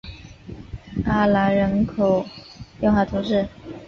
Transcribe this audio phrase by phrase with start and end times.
[1.05, 2.25] 阿兰人口
[2.79, 3.47] 变化图示